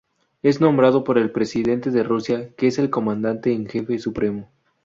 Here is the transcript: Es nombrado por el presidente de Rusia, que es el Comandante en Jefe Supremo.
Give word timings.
Es 0.41 0.59
nombrado 0.59 1.03
por 1.03 1.19
el 1.19 1.31
presidente 1.31 1.91
de 1.91 2.01
Rusia, 2.01 2.55
que 2.55 2.65
es 2.65 2.79
el 2.79 2.89
Comandante 2.89 3.53
en 3.53 3.67
Jefe 3.67 3.99
Supremo. 3.99 4.49